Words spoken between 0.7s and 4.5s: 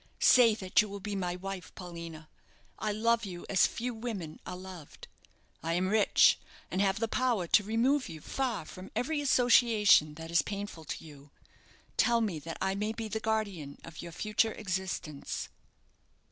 you will be my wife, Paulina. I love you as few women